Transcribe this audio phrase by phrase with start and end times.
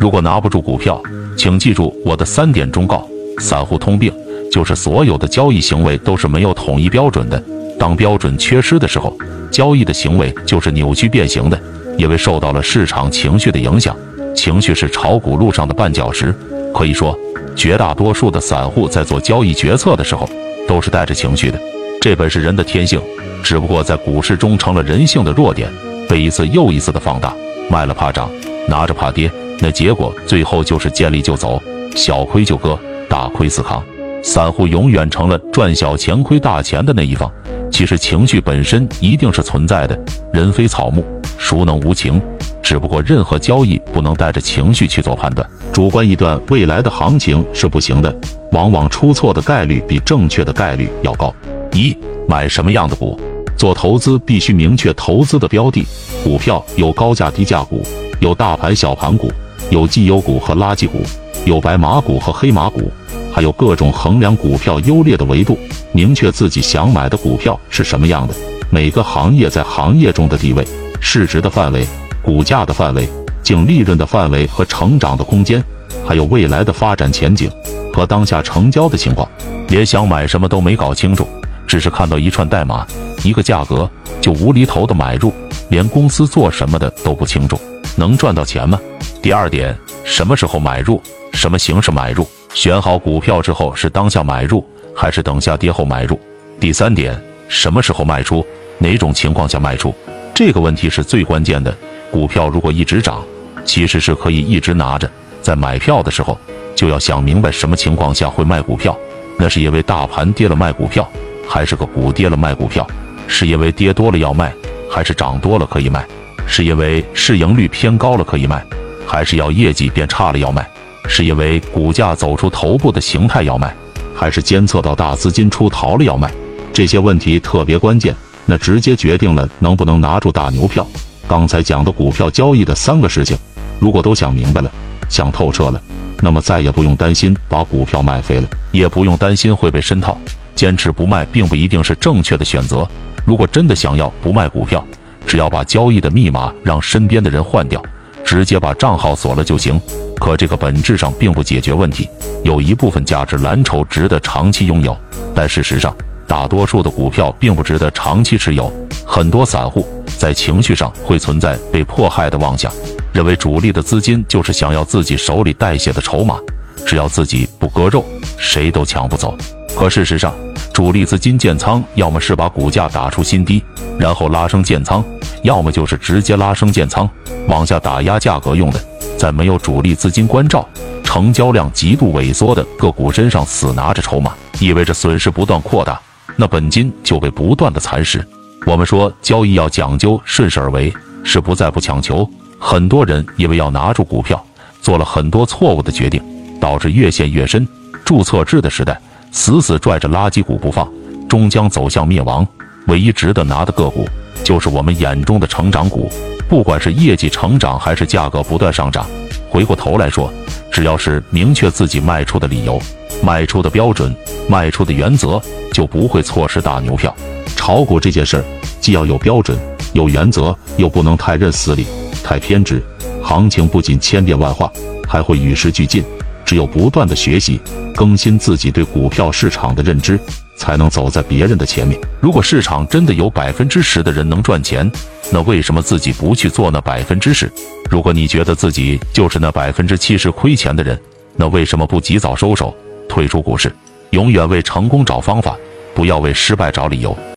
[0.00, 0.98] 如果拿不住股票，
[1.36, 3.06] 请记住我的三点忠告：
[3.38, 4.10] 散户通病
[4.50, 7.40] 就是所有的交易行为都是没有统一标准的。
[7.78, 9.14] 当标准缺失的时候，
[9.50, 11.60] 交易的行为就是扭曲变形的，
[11.98, 13.94] 因为受到了市场情绪的影响。
[14.34, 16.34] 情绪是炒股路上的绊脚石，
[16.72, 17.14] 可以说，
[17.54, 20.26] 绝大多数的散户在做交易决策的时候
[20.66, 21.60] 都是带着情绪的。
[22.00, 22.98] 这本是人的天性，
[23.42, 25.70] 只不过在股市中成了人性的弱点，
[26.08, 27.34] 被一次又一次的放大。
[27.68, 28.30] 卖了怕涨，
[28.66, 29.30] 拿着怕跌，
[29.60, 31.62] 那结果最后就是见利就走，
[31.94, 32.78] 小亏就割，
[33.08, 33.82] 大亏死扛。
[34.22, 37.30] 散户永远成了赚小钱亏大钱的那一方。
[37.70, 39.98] 其实情绪本身一定是存在的，
[40.32, 41.04] 人非草木，
[41.38, 42.20] 孰能无情？
[42.62, 48.14] 只不过任何交易不能带着情绪去做判断，主观臆断未来的行情是不行的，
[48.52, 51.34] 往往出错的概率比正确的概率要高。
[51.72, 51.96] 一
[52.28, 53.18] 买什么样的股？
[53.56, 55.84] 做投资必须明确投资的标的，
[56.22, 57.82] 股票有高价低价股，
[58.20, 59.30] 有大盘小盘股，
[59.70, 61.02] 有绩优股和垃圾股，
[61.44, 62.92] 有白马股和黑马股。
[63.32, 65.56] 还有各种衡量股票优劣的维度，
[65.92, 68.34] 明确自己想买的股票是什么样的。
[68.70, 70.66] 每个行业在行业中的地位、
[71.00, 71.86] 市值的范围、
[72.20, 73.08] 股价的范围、
[73.40, 75.62] 净利润的范围和成长的空间，
[76.04, 77.48] 还有未来的发展前景
[77.92, 79.28] 和当下成交的情况，
[79.68, 81.24] 连想买什么都没搞清楚，
[81.64, 82.84] 只是看到一串代码、
[83.22, 83.88] 一个价格
[84.20, 85.32] 就无厘头的买入，
[85.68, 87.56] 连公司做什么的都不清楚，
[87.96, 88.78] 能赚到钱吗？
[89.22, 91.02] 第二点，什么时候买入？
[91.32, 92.26] 什么形式买入？
[92.54, 96.18] 选好股票之后，是当下买入还是等下跌后买入？
[96.58, 98.44] 第三点，什么时候卖出？
[98.78, 99.94] 哪种情况下卖出？
[100.34, 101.74] 这个问题是最关键的。
[102.10, 103.22] 股票如果一直涨，
[103.64, 105.08] 其实是可以一直拿着。
[105.42, 106.36] 在买票的时候，
[106.74, 108.96] 就要想明白什么情况下会卖股票。
[109.38, 111.08] 那是因为大盘跌了卖股票，
[111.48, 112.86] 还是个股跌了卖股票？
[113.26, 114.52] 是因为跌多了要卖，
[114.90, 116.04] 还是涨多了可以卖？
[116.52, 118.60] 是因为市盈率偏高了可以卖，
[119.06, 120.68] 还是要业绩变差了要卖？
[121.08, 123.72] 是因为股价走出头部的形态要卖，
[124.16, 126.28] 还是监测到大资金出逃了要卖？
[126.72, 128.12] 这些问题特别关键，
[128.46, 130.84] 那直接决定了能不能拿住大牛票。
[131.28, 133.38] 刚才讲的股票交易的三个事情，
[133.78, 134.68] 如果都想明白了、
[135.08, 135.80] 想透彻了，
[136.20, 140.18] 那么再也不用担心把股票卖飞了，也不用担心会被深套。
[140.56, 142.86] 坚持不卖并不一定是正确的选择。
[143.24, 144.84] 如果真的想要不卖股票，
[145.30, 147.80] 只要把交易的密码让身边的人换掉，
[148.24, 149.80] 直接把账号锁了就行。
[150.18, 152.08] 可这个本质上并不解决问题。
[152.42, 154.96] 有一部分价值蓝筹值得长期拥有，
[155.32, 155.94] 但事实上，
[156.26, 158.72] 大多数的股票并不值得长期持有。
[159.06, 159.86] 很多散户
[160.18, 162.72] 在情绪上会存在被迫害的妄想，
[163.12, 166.40] 认为主力的资金就是想要自己手里带血的筹码，
[166.84, 168.04] 只要自己不割肉，
[168.36, 169.38] 谁都抢不走。
[169.76, 170.34] 可事实上，
[170.72, 173.62] 主力资金建仓，要么是把股价打出新低，
[173.96, 175.02] 然后拉升建仓，
[175.42, 177.08] 要么就是直接拉升建仓，
[177.48, 178.80] 往下打压价格用的。
[179.16, 180.66] 在没有主力资金关照、
[181.04, 186.00] 成交量极度萎缩的个股身上死拿着筹码，意味着损失不断扩大，
[186.36, 188.26] 那本金就被不断的蚕食。
[188.66, 190.92] 我们说交易要讲究顺势而为，
[191.22, 192.28] 是不再不强求。
[192.58, 194.42] 很多人因为要拿住股票，
[194.80, 196.22] 做了很多错误的决定，
[196.60, 197.66] 导致越陷越深。
[198.04, 199.00] 注册制的时代，
[199.32, 200.90] 死死拽着垃圾股不放，
[201.28, 202.46] 终将走向灭亡。
[202.86, 204.08] 唯一值得拿的个股，
[204.44, 206.10] 就是我们眼中的成长股。
[206.48, 209.06] 不管是业绩成长还是价格不断上涨，
[209.48, 210.32] 回过头来说，
[210.70, 212.80] 只要是明确自己卖出的理由、
[213.22, 214.14] 卖出的标准、
[214.48, 215.40] 卖出的原则，
[215.72, 217.14] 就不会错失大牛票。
[217.54, 218.44] 炒股这件事儿，
[218.80, 219.56] 既要有标准、
[219.92, 221.86] 有原则，又不能太认死理、
[222.24, 222.82] 太偏执。
[223.22, 224.72] 行情不仅千变万化，
[225.06, 226.02] 还会与时俱进。
[226.44, 227.60] 只有不断的学习、
[227.94, 230.18] 更新自己对股票市场的认知。
[230.60, 231.98] 才能走在别人的前面。
[232.20, 234.88] 如果市场真的有百分之十的人能赚钱，
[235.32, 237.50] 那为什么自己不去做那百分之十？
[237.90, 241.00] 如果你觉得自己就是那百分之七十亏钱的人，
[241.34, 242.76] 那为什么不及早收手，
[243.08, 243.74] 退出股市？
[244.10, 245.56] 永远为成功找方法，
[245.94, 247.16] 不要为失败找理由。